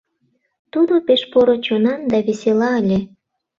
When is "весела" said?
2.25-2.69